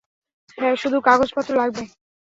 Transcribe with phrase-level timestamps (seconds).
[0.57, 1.83] হ্যাঁ, শুধু কাগজপত্র লাগবে।